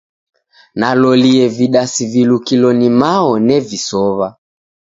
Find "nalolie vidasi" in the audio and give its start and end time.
0.83-2.07